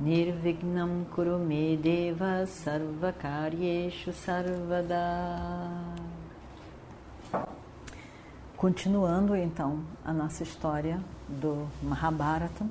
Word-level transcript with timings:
Nirvignam 0.00 1.04
Kurume 1.06 1.76
Deva 1.76 2.46
Sarvakaryeshu 2.46 4.12
Sarvada. 4.12 4.94
Continuando 8.56 9.34
então 9.34 9.82
a 10.04 10.12
nossa 10.12 10.44
história 10.44 11.00
do 11.28 11.66
Mahabharata, 11.82 12.64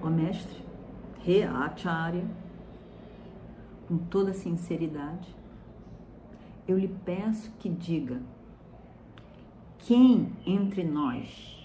o 0.00 0.08
mestre 0.08 0.64
Re 1.20 1.42
Acharya, 1.42 2.24
com 3.86 3.98
toda 3.98 4.32
sinceridade, 4.32 5.36
eu 6.66 6.78
lhe 6.78 6.88
peço 6.88 7.50
que 7.58 7.68
diga 7.68 8.22
quem 9.80 10.32
entre 10.46 10.82
nós, 10.82 11.62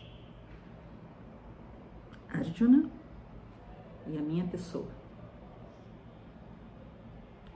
Arjuna 2.33 2.98
e 4.09 4.17
a 4.17 4.21
minha 4.21 4.45
pessoa, 4.45 4.89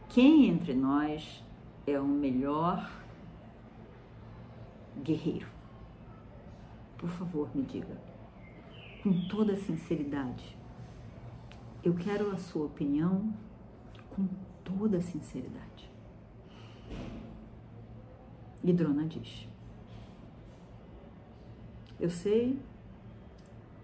quem 0.09 0.47
entre 0.47 0.73
nós 0.73 1.43
é 1.87 1.99
o 1.99 2.05
melhor 2.05 2.89
guerreiro? 5.01 5.47
Por 6.97 7.09
favor, 7.09 7.49
me 7.55 7.63
diga, 7.63 7.97
com 9.01 9.27
toda 9.27 9.55
sinceridade. 9.55 10.57
Eu 11.83 11.95
quero 11.95 12.31
a 12.31 12.37
sua 12.37 12.65
opinião 12.65 13.33
com 14.15 14.27
toda 14.63 15.01
sinceridade. 15.01 15.91
E 18.63 18.71
Drona 18.71 19.05
diz: 19.05 19.47
eu 22.03 22.09
sei 22.09 22.59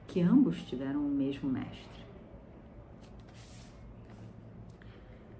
que 0.05 0.21
ambos 0.21 0.61
tiveram 0.63 0.99
o 0.99 1.09
mesmo 1.09 1.49
mestre. 1.49 1.98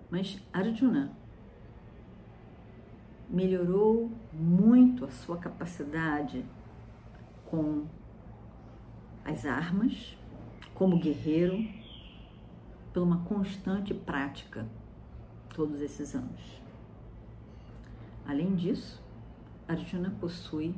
Mas 0.10 0.40
Arjuna 0.52 1.12
melhorou 3.30 4.12
muito 4.34 5.06
a 5.06 5.12
sua 5.12 5.38
capacidade 5.38 6.44
com 7.46 7.86
as 9.24 9.46
armas, 9.46 10.18
como 10.74 11.00
guerreiro, 11.00 11.64
por 12.92 13.04
uma 13.04 13.24
constante 13.26 13.94
prática 13.94 14.68
todos 15.54 15.80
esses 15.80 16.16
anos. 16.16 16.62
Além 18.26 18.56
disso, 18.56 19.02
Arjuna 19.68 20.10
possui 20.20 20.74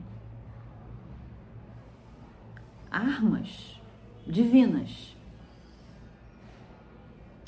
armas 2.89 3.81
divinas, 4.27 5.15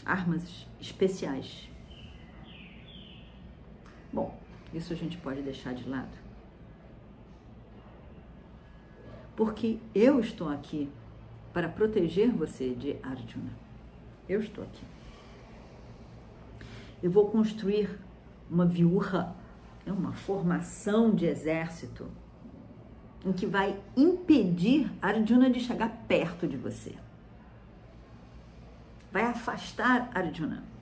armas 0.05 0.65
especiais. 0.79 1.72
Isso 4.73 4.91
a 4.91 4.95
gente 4.95 5.17
pode 5.17 5.41
deixar 5.41 5.73
de 5.73 5.87
lado. 5.87 6.17
Porque 9.35 9.79
eu 9.93 10.19
estou 10.19 10.49
aqui 10.49 10.89
para 11.53 11.69
proteger 11.69 12.31
você 12.31 12.73
de 12.73 12.97
Arjuna. 13.03 13.51
Eu 14.27 14.39
estou 14.39 14.63
aqui. 14.63 14.83
Eu 17.01 17.11
vou 17.11 17.29
construir 17.29 17.99
uma 18.49 18.65
viurra, 18.65 19.35
uma 19.85 20.13
formação 20.13 21.13
de 21.13 21.25
exército 21.25 22.09
em 23.25 23.31
que 23.31 23.45
vai 23.45 23.79
impedir 23.95 24.91
Arjuna 25.01 25.49
de 25.49 25.59
chegar 25.59 25.89
perto 26.07 26.47
de 26.47 26.57
você. 26.57 26.95
Vai 29.11 29.23
afastar 29.23 30.09
Arjuna. 30.13 30.72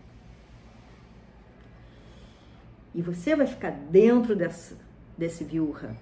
E 2.94 3.02
você 3.02 3.36
vai 3.36 3.48
ficar 3.48 3.72
dentro 3.72 4.36
dessa, 4.36 4.78
desse 5.18 5.44
viurra, 5.44 5.96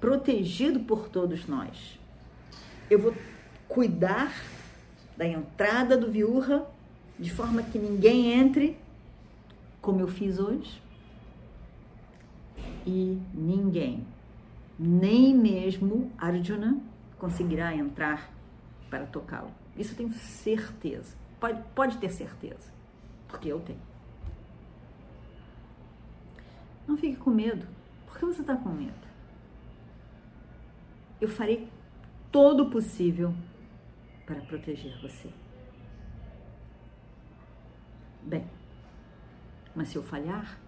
protegido 0.00 0.80
por 0.80 1.08
todos 1.08 1.46
nós. 1.46 1.98
Eu 2.90 2.98
vou 2.98 3.14
cuidar 3.68 4.32
da 5.16 5.26
entrada 5.26 5.96
do 5.96 6.10
viurra 6.10 6.66
de 7.18 7.30
forma 7.30 7.62
que 7.62 7.78
ninguém 7.78 8.32
entre, 8.32 8.76
como 9.80 10.00
eu 10.00 10.08
fiz 10.08 10.38
hoje, 10.38 10.80
e 12.86 13.18
ninguém 13.32 14.04
nem 14.78 15.34
mesmo 15.34 16.10
Arjuna 16.18 16.80
conseguirá 17.18 17.74
entrar 17.74 18.32
para 18.90 19.06
tocá-lo. 19.06 19.50
Isso 19.76 19.92
eu 19.92 19.96
tenho 19.96 20.12
certeza. 20.12 21.14
Pode, 21.38 21.62
pode 21.74 21.98
ter 21.98 22.10
certeza, 22.10 22.72
porque 23.28 23.48
eu 23.48 23.60
tenho. 23.60 23.78
Não 26.86 26.96
fique 26.96 27.16
com 27.16 27.30
medo. 27.30 27.66
Por 28.06 28.18
que 28.18 28.24
você 28.24 28.40
está 28.40 28.56
com 28.56 28.68
medo? 28.68 28.92
Eu 31.20 31.28
farei 31.28 31.68
todo 32.30 32.64
o 32.64 32.70
possível 32.70 33.34
para 34.26 34.40
proteger 34.40 35.00
você. 35.00 35.30
Bem, 38.22 38.46
mas 39.74 39.88
se 39.88 39.96
eu 39.96 40.02
falhar, 40.02 40.58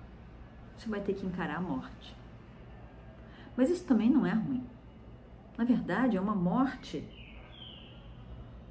você 0.77 0.89
vai 0.89 1.01
ter 1.01 1.15
que 1.15 1.27
encarar 1.27 1.57
a 1.57 1.61
morte. 1.61 2.17
Mas 3.57 3.71
isso 3.71 3.85
também 3.85 4.11
não 4.11 4.27
é 4.27 4.33
ruim. 4.33 4.67
Na 5.57 5.65
verdade, 5.65 6.17
é 6.17 6.21
uma 6.21 6.35
morte 6.35 7.05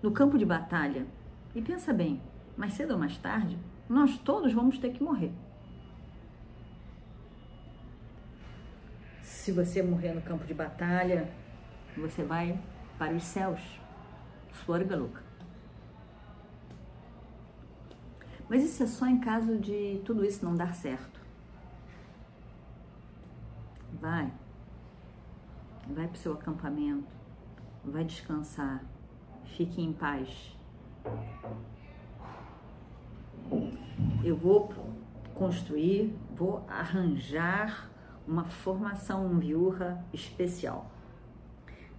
no 0.02 0.12
campo 0.12 0.38
de 0.38 0.46
batalha. 0.46 1.08
E 1.56 1.62
pensa 1.62 1.94
bem, 1.94 2.22
mais 2.58 2.74
cedo 2.74 2.92
ou 2.92 3.00
mais 3.00 3.18
tarde, 3.18 3.58
nós 3.88 4.18
todos 4.18 4.52
vamos 4.54 4.78
ter 4.78 4.92
que 4.92 5.04
morrer. 5.04 5.32
Se 9.44 9.52
você 9.52 9.84
morrer 9.84 10.14
no 10.14 10.22
campo 10.22 10.46
de 10.46 10.54
batalha, 10.54 11.30
você 11.98 12.24
vai 12.24 12.58
para 12.98 13.14
os 13.14 13.24
céus, 13.24 13.60
Swargaluka. 14.54 15.22
Mas 18.48 18.64
isso 18.64 18.84
é 18.84 18.88
só 18.88 19.06
em 19.06 19.20
caso 19.20 19.60
de 19.60 20.02
tudo 20.06 20.24
isso 20.24 20.46
não 20.46 20.56
dar 20.56 20.74
certo. 20.74 21.20
Vai, 24.00 24.32
vai 25.90 26.08
para 26.08 26.16
o 26.16 26.20
seu 26.20 26.32
acampamento, 26.32 27.12
vai 27.84 28.06
descansar, 28.06 28.82
fique 29.44 29.82
em 29.82 29.92
paz. 29.92 30.58
Eu 34.24 34.38
vou 34.38 34.74
construir, 35.36 36.18
vou 36.34 36.64
arranjar 36.70 37.92
uma 38.28 38.46
formação 38.46 39.38
viurra 39.40 40.04
especial. 40.14 40.90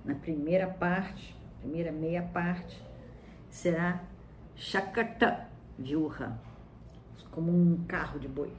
Na 0.04 0.14
primeira 0.14 0.66
parte, 0.66 1.36
primeira 1.60 1.92
meia 1.92 2.22
parte, 2.22 2.82
será 3.48 4.02
Shakata 4.56 5.48
viurra, 5.78 6.38
como 7.30 7.50
um 7.50 7.84
carro 7.86 8.18
de 8.18 8.28
boi. 8.28 8.52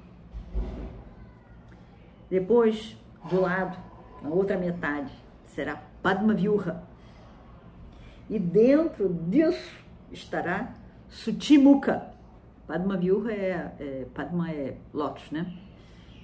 Depois, 2.29 2.97
do 3.29 3.41
lado, 3.41 3.77
a 4.23 4.27
outra 4.27 4.57
metade 4.57 5.13
será 5.45 5.81
Padma 6.01 6.33
Viurra. 6.33 6.83
E 8.29 8.39
dentro 8.39 9.13
disso 9.13 9.83
estará 10.11 10.73
Sutimuka. 11.07 12.13
Padma 12.67 12.97
Viurra 12.97 13.31
é, 13.31 13.75
é 13.79 14.07
Padma 14.13 14.51
é 14.51 14.77
lótus, 14.91 15.29
né? 15.31 15.55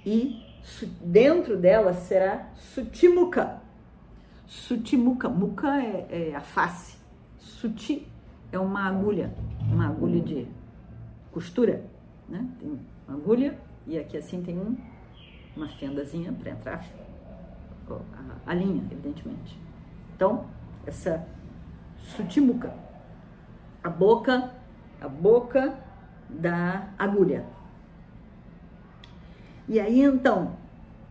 E 0.04 0.51
dentro 1.00 1.56
dela 1.56 1.92
será 1.92 2.50
Sutimuka. 2.54 3.60
Sutimuka, 4.46 5.28
muka 5.28 5.82
é, 5.82 6.30
é 6.30 6.36
a 6.36 6.40
face. 6.40 6.96
Suti 7.38 8.06
é 8.52 8.58
uma 8.58 8.86
agulha, 8.86 9.32
uma 9.60 9.88
agulha 9.88 10.20
de 10.20 10.46
costura, 11.32 11.84
né? 12.28 12.46
Tem 12.58 12.78
uma 13.08 13.16
agulha 13.16 13.58
e 13.86 13.98
aqui 13.98 14.16
assim 14.16 14.42
tem 14.42 14.58
um, 14.58 14.76
uma 15.56 15.68
fendazinha 15.68 16.32
para 16.32 16.50
entrar 16.50 16.84
a, 17.90 18.50
a 18.50 18.54
linha, 18.54 18.84
evidentemente. 18.90 19.58
Então, 20.14 20.46
essa 20.86 21.26
sutimuca, 21.98 22.72
a 23.82 23.88
boca, 23.88 24.52
a 25.00 25.08
boca 25.08 25.78
da 26.28 26.88
agulha. 26.98 27.44
E 29.68 29.78
aí 29.78 30.02
então, 30.02 30.56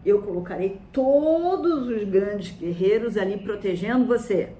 eu 0.05 0.21
colocarei 0.21 0.81
todos 0.91 1.87
os 1.87 2.03
grandes 2.03 2.51
guerreiros 2.51 3.17
ali 3.17 3.37
protegendo 3.37 4.05
você. 4.05 4.53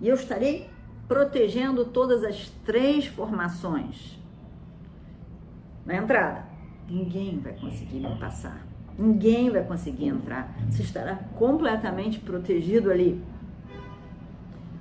E 0.00 0.08
eu 0.08 0.14
estarei 0.14 0.68
protegendo 1.08 1.84
todas 1.84 2.24
as 2.24 2.48
três 2.64 3.06
formações. 3.06 4.18
Na 5.84 5.96
entrada, 5.96 6.44
ninguém 6.88 7.38
vai 7.38 7.54
conseguir 7.54 8.00
me 8.00 8.18
passar. 8.18 8.66
Ninguém 8.98 9.50
vai 9.50 9.64
conseguir 9.64 10.06
entrar. 10.06 10.54
Você 10.70 10.82
estará 10.82 11.16
completamente 11.36 12.20
protegido 12.20 12.90
ali. 12.90 13.22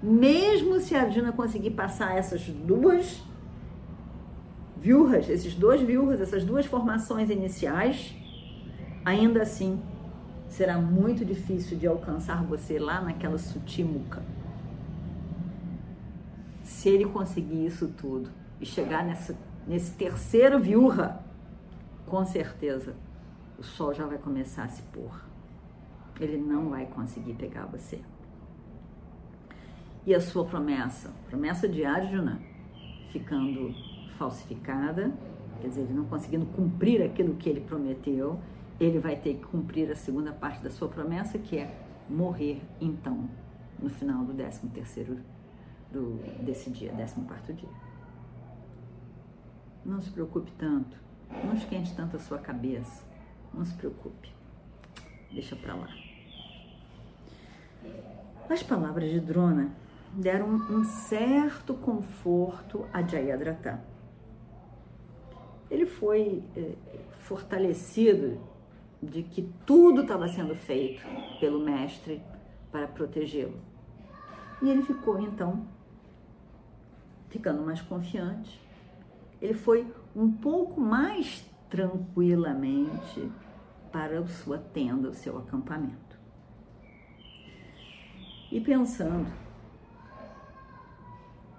Mesmo 0.03 0.79
se 0.79 0.95
a 0.95 1.03
Arjuna 1.03 1.31
conseguir 1.31 1.71
passar 1.71 2.17
essas 2.17 2.41
duas 2.47 3.23
viúvas, 4.81 5.29
esses 5.29 5.53
dois 5.53 5.81
viúvas, 5.81 6.19
essas 6.19 6.43
duas 6.43 6.65
formações 6.65 7.29
iniciais, 7.29 8.15
ainda 9.05 9.43
assim 9.43 9.79
será 10.49 10.77
muito 10.77 11.23
difícil 11.23 11.77
de 11.77 11.85
alcançar 11.87 12.43
você 12.43 12.79
lá 12.79 12.99
naquela 12.99 13.37
sutimuca. 13.37 14.23
Se 16.63 16.89
ele 16.89 17.05
conseguir 17.05 17.65
isso 17.65 17.87
tudo 17.89 18.29
e 18.59 18.65
chegar 18.65 19.05
nessa, 19.05 19.37
nesse 19.67 19.91
terceiro 19.93 20.59
viúva, 20.59 21.23
com 22.07 22.25
certeza 22.25 22.95
o 23.59 23.63
sol 23.63 23.93
já 23.93 24.07
vai 24.07 24.17
começar 24.17 24.63
a 24.63 24.67
se 24.67 24.81
pôr. 24.81 25.23
Ele 26.19 26.37
não 26.37 26.69
vai 26.69 26.87
conseguir 26.87 27.33
pegar 27.33 27.65
você. 27.65 27.99
E 30.05 30.15
a 30.15 30.19
sua 30.19 30.43
promessa, 30.43 31.11
promessa 31.29 31.69
de 31.69 31.85
Arjuna, 31.85 32.41
ficando 33.11 33.73
falsificada, 34.21 35.11
quer 35.59 35.67
dizer, 35.67 35.81
ele 35.81 35.93
não 35.93 36.05
conseguindo 36.05 36.45
cumprir 36.45 37.01
aquilo 37.01 37.33
que 37.33 37.49
ele 37.49 37.61
prometeu, 37.61 38.39
ele 38.79 38.99
vai 38.99 39.15
ter 39.15 39.33
que 39.35 39.45
cumprir 39.45 39.89
a 39.89 39.95
segunda 39.95 40.31
parte 40.31 40.61
da 40.63 40.69
sua 40.69 40.87
promessa, 40.87 41.39
que 41.39 41.57
é 41.57 41.75
morrer 42.07 42.61
então, 42.79 43.27
no 43.79 43.89
final 43.89 44.23
do 44.23 44.31
13 44.31 44.67
terceiro 44.67 45.17
do, 45.91 46.17
desse 46.43 46.69
dia, 46.69 46.91
14 46.91 47.21
quarto 47.21 47.51
dia. 47.51 47.69
Não 49.83 49.99
se 49.99 50.11
preocupe 50.11 50.51
tanto, 50.51 50.95
não 51.43 51.53
esquente 51.53 51.95
tanto 51.95 52.15
a 52.15 52.19
sua 52.19 52.37
cabeça, 52.37 53.03
não 53.51 53.65
se 53.65 53.73
preocupe, 53.73 54.31
deixa 55.31 55.55
para 55.55 55.73
lá. 55.73 55.87
As 58.47 58.61
palavras 58.61 59.09
de 59.09 59.19
Drona 59.19 59.71
deram 60.13 60.47
um 60.47 60.83
certo 60.83 61.73
conforto 61.73 62.85
a 62.93 63.01
Jayadratha. 63.01 63.89
Ele 65.71 65.85
foi 65.85 66.43
eh, 66.57 66.75
fortalecido 67.21 68.37
de 69.01 69.23
que 69.23 69.49
tudo 69.65 70.01
estava 70.01 70.27
sendo 70.27 70.53
feito 70.53 71.01
pelo 71.39 71.61
mestre 71.61 72.21
para 72.69 72.87
protegê-lo. 72.89 73.57
E 74.61 74.69
ele 74.69 74.83
ficou 74.83 75.17
então 75.19 75.65
ficando 77.29 77.63
mais 77.63 77.81
confiante. 77.81 78.59
Ele 79.41 79.53
foi 79.53 79.87
um 80.13 80.29
pouco 80.29 80.79
mais 80.79 81.49
tranquilamente 81.69 83.31
para 83.93 84.19
a 84.19 84.27
sua 84.27 84.57
tenda, 84.57 85.09
o 85.09 85.13
seu 85.13 85.37
acampamento. 85.37 86.19
E 88.51 88.59
pensando, 88.59 89.31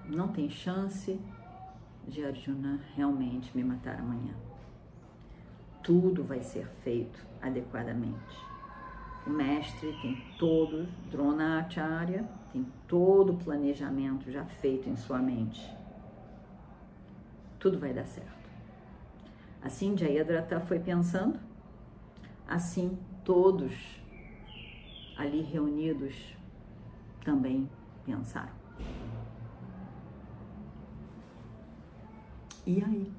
não 0.07 0.29
tem 0.29 0.51
chance 0.51 1.19
de 2.07 2.25
Arjuna 2.25 2.81
realmente 2.95 3.57
me 3.57 3.65
matar 3.65 3.99
amanhã. 3.99 4.35
Tudo 5.83 6.23
vai 6.23 6.43
ser 6.43 6.67
feito 6.85 7.25
adequadamente. 7.41 8.37
O 9.27 9.31
mestre 9.31 9.93
tem 10.03 10.17
todo, 10.39 10.87
Drona 11.11 11.61
Acharya, 11.61 12.29
tem 12.53 12.67
todo 12.89 13.33
o 13.33 13.37
planejamento 13.37 14.31
já 14.31 14.45
feito 14.45 14.89
em 14.89 14.97
sua 14.97 15.19
mente. 15.19 15.65
Tudo 17.59 17.79
vai 17.79 17.93
dar 17.93 18.05
certo. 18.05 18.51
Assim 19.63 19.97
Jayadratha 19.97 20.61
foi 20.61 20.81
pensando, 20.81 21.39
assim 22.49 22.99
todos 23.25 24.03
ali 25.17 25.41
reunidos 25.41 26.37
também 27.25 27.71
pensaram. 28.05 28.62
E 32.67 32.83
aí? 32.83 33.13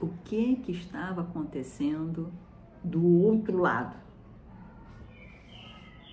O 0.00 0.08
que 0.24 0.56
que 0.56 0.72
estava 0.72 1.22
acontecendo 1.22 2.32
do 2.82 3.04
outro 3.22 3.58
lado? 3.58 3.96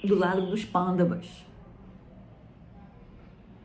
Do 0.04 0.16
lado 0.16 0.50
dos 0.50 0.66
pândavas 0.66 1.45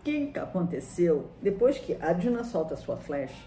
que, 0.07 0.27
que 0.29 0.39
aconteceu? 0.39 1.29
Depois 1.43 1.79
que 1.79 1.95
a 2.01 2.13
Dina 2.13 2.45
solta 2.45 2.75
a 2.75 2.77
sua 2.77 2.97
flecha, 2.97 3.45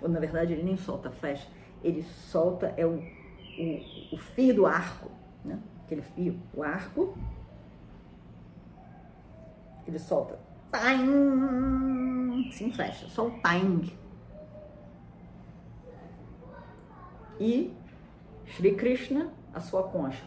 ou 0.00 0.08
na 0.08 0.20
verdade 0.20 0.52
ele 0.52 0.62
nem 0.62 0.76
solta 0.76 1.08
a 1.08 1.12
flecha, 1.12 1.48
ele 1.82 2.04
solta 2.04 2.72
é 2.76 2.86
o, 2.86 2.92
o, 2.92 4.14
o 4.14 4.16
fio 4.16 4.54
do 4.54 4.66
arco, 4.66 5.10
né? 5.44 5.58
Aquele 5.84 6.02
fio, 6.02 6.40
o 6.54 6.62
arco, 6.62 7.18
ele 9.84 9.98
solta, 9.98 10.38
time, 10.78 12.52
sem 12.52 12.72
flecha, 12.72 13.08
só 13.08 13.28
o 13.28 13.40
time. 13.40 13.96
E 17.38 17.72
Shri 18.46 18.74
Krishna, 18.74 19.32
a 19.52 19.60
sua 19.60 19.84
concha. 19.84 20.24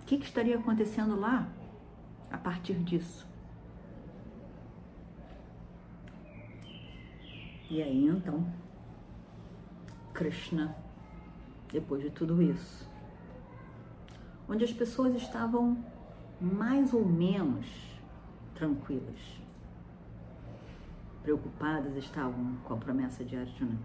O 0.00 0.06
que, 0.06 0.18
que 0.18 0.24
estaria 0.24 0.56
acontecendo 0.56 1.18
lá 1.18 1.48
a 2.30 2.36
partir 2.36 2.74
disso? 2.74 3.26
E 7.70 7.82
aí 7.82 8.06
então, 8.06 8.46
Krishna, 10.12 10.76
depois 11.72 12.02
de 12.02 12.10
tudo 12.10 12.40
isso, 12.42 12.88
onde 14.48 14.64
as 14.64 14.72
pessoas 14.72 15.14
estavam 15.14 15.76
mais 16.40 16.92
ou 16.92 17.04
menos 17.04 17.66
tranquilas, 18.54 19.40
preocupadas 21.22 21.96
estavam 21.96 22.56
com 22.64 22.74
a 22.74 22.76
promessa 22.76 23.24
de 23.24 23.36
Arjuna. 23.36 23.78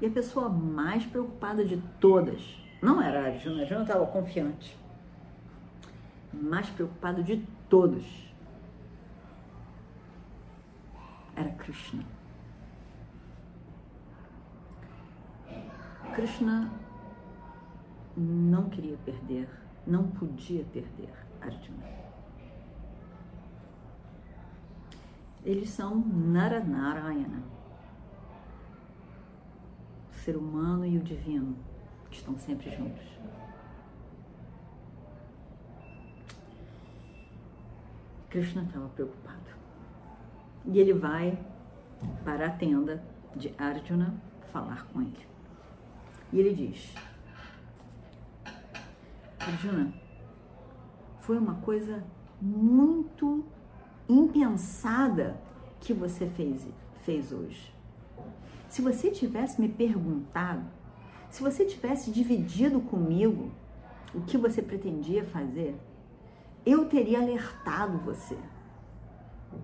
E 0.00 0.06
a 0.06 0.10
pessoa 0.10 0.48
mais 0.48 1.04
preocupada 1.06 1.64
de 1.64 1.76
todas 2.00 2.40
não 2.82 3.00
era 3.02 3.26
Arjuna, 3.26 3.62
Arjuna 3.62 3.82
estava 3.82 4.06
confiante 4.06 4.76
mais 6.32 6.68
preocupado 6.68 7.22
de 7.22 7.44
todos 7.68 8.28
era 11.36 11.50
Krishna. 11.50 12.04
Krishna 16.14 16.70
não 18.18 18.68
queria 18.68 18.96
perder, 19.04 19.48
não 19.86 20.08
podia 20.08 20.64
perder 20.64 21.10
Arjuna. 21.40 21.84
Eles 25.44 25.70
são 25.70 25.94
Naranarayana, 25.96 27.42
o 30.10 30.14
ser 30.14 30.36
humano 30.36 30.84
e 30.84 30.98
o 30.98 31.02
divino, 31.02 31.56
que 32.10 32.16
estão 32.16 32.36
sempre 32.38 32.70
juntos. 32.70 33.06
Krishna 38.28 38.62
estava 38.62 38.88
preocupado. 38.88 39.38
E 40.66 40.78
ele 40.78 40.92
vai 40.92 41.38
para 42.24 42.46
a 42.46 42.50
tenda 42.50 43.02
de 43.34 43.54
Arjuna 43.56 44.14
falar 44.52 44.86
com 44.88 45.00
ele. 45.00 45.26
E 46.32 46.40
ele 46.40 46.54
diz: 46.54 46.94
Arjuna, 49.48 49.94
foi 51.20 51.38
uma 51.38 51.54
coisa 51.56 52.04
muito 52.40 53.44
impensada 54.06 55.40
que 55.80 55.94
você 55.94 56.26
fez, 56.26 56.66
fez 57.02 57.32
hoje. 57.32 57.74
Se 58.68 58.82
você 58.82 59.10
tivesse 59.10 59.58
me 59.60 59.68
perguntado, 59.68 60.66
se 61.30 61.42
você 61.42 61.64
tivesse 61.64 62.10
dividido 62.10 62.80
comigo 62.80 63.50
o 64.14 64.20
que 64.20 64.36
você 64.36 64.60
pretendia 64.60 65.24
fazer, 65.24 65.78
eu 66.66 66.86
teria 66.86 67.20
alertado 67.20 67.98
você. 67.98 68.36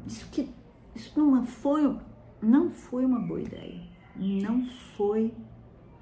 Isso 0.06 0.30
que 0.30 0.48
isso 0.94 1.18
não 1.18 1.44
foi, 1.44 1.98
não 2.40 2.70
foi 2.70 3.04
uma 3.04 3.18
boa 3.20 3.42
ideia. 3.42 3.82
Não 4.16 4.64
foi 4.96 5.34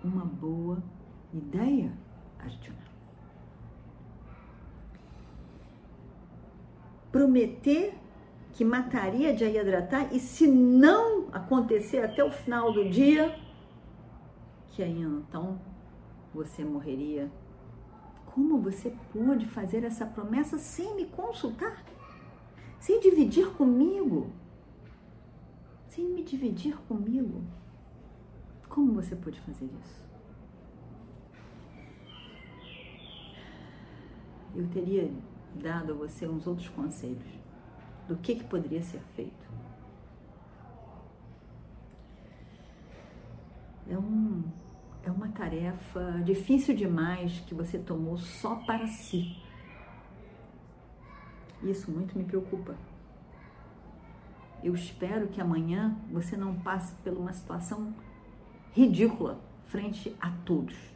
uma 0.05 0.25
boa 0.25 0.83
ideia, 1.33 1.93
Arjuna. 2.39 2.92
Prometer 7.13 7.95
que 8.53 8.65
mataria 8.65 9.37
Jayadratha 9.37 10.09
e 10.13 10.19
se 10.19 10.47
não 10.47 11.29
acontecer 11.31 11.99
até 11.99 12.25
o 12.25 12.31
final 12.31 12.73
do 12.73 12.89
dia, 12.89 13.39
que 14.69 14.83
aí 14.83 15.01
então 15.01 15.61
você 16.35 16.65
morreria. 16.65 17.31
Como 18.27 18.59
você 18.59 18.95
pôde 19.13 19.45
fazer 19.45 19.85
essa 19.85 20.07
promessa 20.07 20.57
sem 20.57 20.97
me 20.97 21.05
consultar? 21.05 21.85
Sem 22.81 22.99
dividir 22.99 23.51
comigo? 23.51 24.33
Sem 25.89 26.07
me 26.09 26.23
dividir 26.23 26.77
comigo? 26.89 27.43
Como 28.69 28.95
você 28.95 29.15
pôde 29.15 29.39
fazer 29.41 29.67
isso? 29.67 30.03
Eu 34.55 34.67
teria 34.69 35.11
dado 35.59 35.93
a 35.93 35.97
você 35.97 36.27
uns 36.27 36.47
outros 36.47 36.69
conselhos 36.69 37.43
do 38.09 38.17
que, 38.17 38.37
que 38.37 38.45
poderia 38.45 38.83
ser 38.83 39.01
feito. 39.15 39.53
É, 43.89 43.99
um, 43.99 44.45
é 45.03 45.11
uma 45.11 45.29
tarefa 45.29 46.23
difícil 46.25 46.75
demais 46.75 47.41
que 47.41 47.55
você 47.55 47.79
tomou 47.79 48.17
só 48.17 48.57
para 48.57 48.87
si. 48.87 49.37
Isso 51.63 51.91
muito 51.91 52.17
me 52.17 52.25
preocupa. 52.25 52.75
Eu 54.63 54.75
espero 54.75 55.29
que 55.29 55.41
amanhã 55.41 55.97
você 56.11 56.37
não 56.37 56.55
passe 56.61 56.95
por 57.03 57.13
uma 57.13 57.33
situação 57.33 57.95
ridícula 58.73 59.41
frente 59.67 60.15
a 60.21 60.31
todos. 60.45 60.92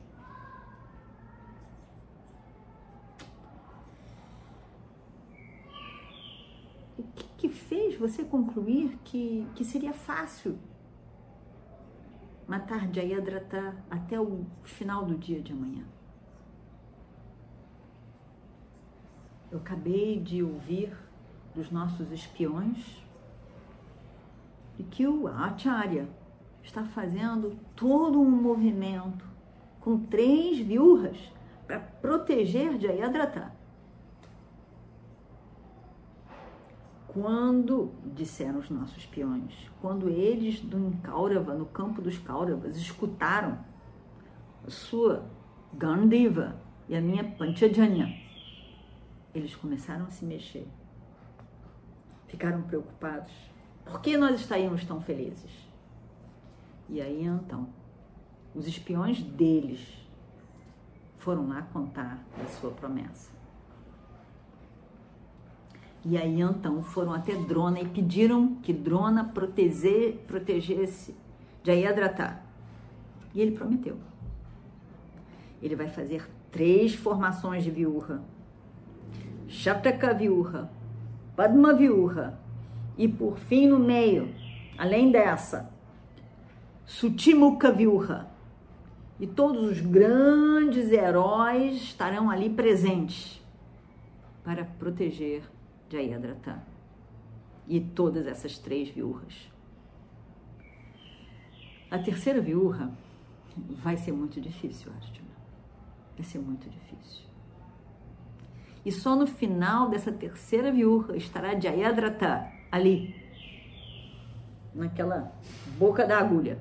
Você 7.99 8.25
concluir 8.25 8.99
que, 9.05 9.47
que 9.55 9.65
seria 9.65 9.93
fácil 9.93 10.59
matar 12.47 12.93
Jayadratha 12.93 13.75
até 13.91 14.21
o 14.21 14.45
final 14.63 15.05
do 15.05 15.17
dia 15.17 15.41
de 15.41 15.53
amanhã. 15.53 15.85
Eu 19.51 19.59
acabei 19.59 20.21
de 20.21 20.43
ouvir 20.43 20.97
dos 21.55 21.71
nossos 21.71 22.13
espiões 22.13 23.03
de 24.77 24.83
que 24.85 25.07
o 25.07 25.27
Acharya 25.27 26.09
está 26.63 26.85
fazendo 26.85 27.57
todo 27.75 28.21
um 28.21 28.31
movimento 28.31 29.25
com 29.81 29.99
três 29.99 30.59
viúvas 30.59 31.17
para 31.67 31.81
proteger 31.81 32.79
Jayadratha. 32.79 33.56
Quando, 37.17 37.95
disseram 38.15 38.59
os 38.59 38.69
nossos 38.69 39.07
peões, 39.07 39.71
quando 39.81 40.07
eles 40.07 40.61
do 40.61 40.95
Kaurava, 41.03 41.55
no 41.55 41.65
campo 41.65 42.03
dos 42.03 42.19
Kauravas, 42.19 42.77
escutaram 42.77 43.59
a 44.67 44.69
sua 44.69 45.25
Gandiva 45.73 46.61
e 46.87 46.95
a 46.95 47.01
minha 47.01 47.25
Panchajanya, 47.25 48.15
eles 49.35 49.57
começaram 49.57 50.05
a 50.05 50.11
se 50.11 50.27
mexer. 50.27 50.69
Ficaram 52.29 52.61
preocupados. 52.61 53.33
Por 53.83 54.03
que 54.03 54.19
nós 54.19 54.39
estaríamos 54.39 54.85
tão 54.85 55.01
felizes? 55.01 55.67
E 56.87 57.01
aí 57.01 57.25
então, 57.25 57.67
os 58.55 58.69
espiões 58.69 59.23
deles 59.23 60.07
foram 61.17 61.49
lá 61.49 61.63
contar 61.73 62.23
da 62.37 62.47
sua 62.47 62.73
promessa. 62.73 63.36
E 66.09 66.17
aí 66.17 66.41
então 66.41 66.81
foram 66.85 67.13
até 67.13 67.35
Drona 67.35 67.81
e 67.81 67.89
pediram 67.89 68.55
que 68.63 68.73
Drona 68.73 69.25
proteger, 69.25 70.19
protegesse 70.25 71.17
Jayadratha. 71.65 72.41
E 73.35 73.41
ele 73.41 73.51
prometeu. 73.51 73.97
Ele 75.61 75.75
vai 75.75 75.89
fazer 75.89 76.31
três 76.53 76.95
formações 76.95 77.65
de 77.65 77.73
viúva. 77.73 78.23
Shataka 79.49 80.15
viúva, 80.15 80.71
Padma 81.35 81.75
viúva 81.75 82.39
e 82.97 83.09
por 83.09 83.37
fim 83.39 83.67
no 83.67 83.79
meio, 83.81 84.33
além 84.79 85.11
dessa, 85.11 85.69
Sutimuka 86.85 87.73
viúva. 87.73 88.29
E 89.19 89.27
todos 89.27 89.65
os 89.65 89.81
grandes 89.81 90.93
heróis 90.93 91.75
estarão 91.75 92.31
ali 92.31 92.49
presentes 92.49 93.43
para 94.45 94.65
proteger 94.65 95.43
Jayadratha 95.89 96.63
e 97.67 97.81
todas 97.81 98.27
essas 98.27 98.59
três 98.59 98.89
viúvas. 98.89 99.51
A 101.91 101.99
terceira 101.99 102.41
viúva 102.41 102.91
vai 103.57 103.97
ser 103.97 104.13
muito 104.13 104.41
difícil, 104.41 104.93
Arjuna. 104.93 105.37
Vai 106.17 106.25
ser 106.25 106.39
muito 106.39 106.69
difícil. 106.69 107.25
E 108.85 108.93
só 108.93 109.17
no 109.17 109.27
final 109.27 109.89
dessa 109.89 110.13
terceira 110.13 110.71
viúva 110.71 111.17
estará 111.17 111.59
Jayadratha 111.59 112.53
ali, 112.71 113.15
naquela 114.75 115.33
boca 115.79 116.07
da 116.07 116.19
agulha. 116.19 116.59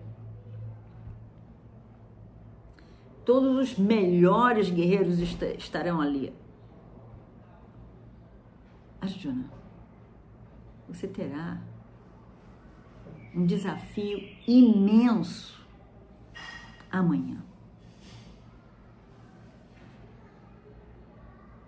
Todos 3.24 3.58
os 3.58 3.78
melhores 3.78 4.70
guerreiros 4.70 5.20
estarão 5.20 6.00
ali. 6.00 6.34
Arjuna, 9.06 9.48
você 10.88 11.08
terá 11.08 11.62
um 13.36 13.46
desafio 13.46 14.18
imenso 14.48 15.64
amanhã. 16.92 17.44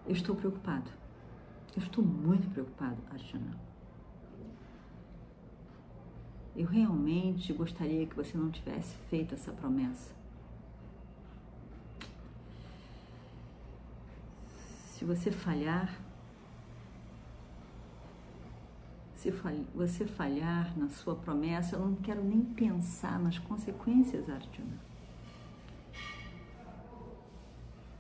Eu 0.08 0.14
estou 0.14 0.36
preocupado. 0.36 0.90
Eu 1.76 1.84
estou 1.84 2.04
muito 2.04 2.50
preocupado, 2.50 2.98
Arjuna. 3.12 3.56
Eu 6.56 6.66
realmente 6.66 7.54
gostaria 7.54 8.08
que 8.08 8.16
você 8.16 8.36
não 8.36 8.50
tivesse 8.50 8.96
feito 9.10 9.36
essa 9.36 9.52
promessa. 9.52 10.12
Se 14.88 15.06
você 15.06 15.32
falhar, 15.32 16.07
se 19.32 19.68
você 19.76 20.06
falhar 20.06 20.72
na 20.78 20.90
sua 20.90 21.16
promessa, 21.16 21.76
eu 21.76 21.82
não 21.82 21.96
quero 21.96 22.24
nem 22.24 22.42
pensar 22.42 23.20
nas 23.20 23.38
consequências, 23.38 24.30
Arjuna. 24.30 24.78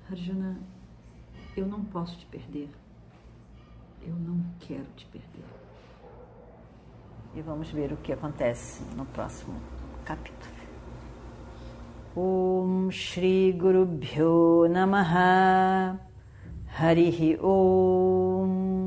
Arjuna, 0.09 0.57
eu 1.55 1.67
não 1.67 1.83
posso 1.83 2.17
te 2.17 2.25
perder. 2.27 2.69
Eu 4.01 4.15
não 4.15 4.41
quero 4.59 4.85
te 4.95 5.05
perder. 5.07 5.43
E 7.35 7.41
vamos 7.41 7.69
ver 7.71 7.91
o 7.91 7.97
que 7.97 8.13
acontece 8.13 8.81
no 8.95 9.05
próximo 9.05 9.59
capítulo. 10.05 10.55
Om 12.15 12.89
Shri 12.89 13.51
Guru 13.51 13.85
Bhyo 13.85 14.67
Namaha 14.69 15.99
Harihi 16.79 17.37
Om 17.39 18.86